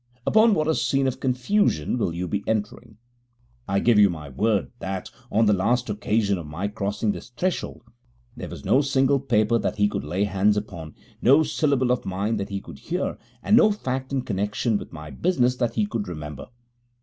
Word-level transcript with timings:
Upon 0.25 0.55
what 0.55 0.67
a 0.67 0.73
scene 0.73 1.05
of 1.05 1.19
confusion 1.19 1.99
will 1.99 2.11
you 2.11 2.27
be 2.27 2.43
entering! 2.47 2.97
I 3.67 3.79
give 3.79 3.99
you 3.99 4.09
my 4.09 4.29
word 4.29 4.71
that, 4.79 5.11
on 5.31 5.45
the 5.45 5.53
last 5.53 5.91
occasion 5.91 6.39
of 6.39 6.47
my 6.47 6.69
crossing 6.69 7.13
his 7.13 7.29
threshold, 7.29 7.83
there 8.35 8.49
was 8.49 8.65
no 8.65 8.81
single 8.81 9.19
paper 9.19 9.59
that 9.59 9.75
he 9.75 9.87
could 9.87 10.03
lay 10.03 10.23
hands 10.23 10.57
upon, 10.57 10.95
no 11.21 11.43
syllable 11.43 11.91
of 11.91 12.03
mine 12.03 12.37
that 12.37 12.49
he 12.49 12.59
could 12.61 12.79
hear, 12.79 13.19
and 13.43 13.55
no 13.55 13.69
fact 13.71 14.11
in 14.11 14.23
connexion 14.23 14.79
with 14.79 14.91
my 14.91 15.11
business 15.11 15.55
that 15.57 15.75
he 15.75 15.85
could 15.85 16.07
remember. 16.07 16.47